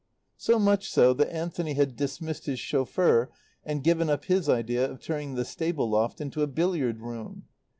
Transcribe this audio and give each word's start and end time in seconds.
So 0.37 0.57
much 0.57 0.89
so 0.89 1.13
that 1.13 1.31
Anthony 1.31 1.75
had 1.75 1.95
dismissed 1.95 2.47
his 2.47 2.59
chauffeur 2.59 3.29
and 3.63 3.83
given 3.83 4.09
up 4.09 4.25
his 4.25 4.49
idea 4.49 4.89
of 4.89 4.99
turning 4.99 5.35
the 5.35 5.45
stable 5.45 5.91
loft 5.91 6.19
into 6.19 6.41
a 6.41 6.47
billiard 6.47 7.01
room. 7.01 7.43